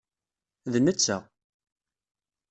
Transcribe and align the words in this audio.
D 0.71 0.73
netta. 0.83 1.17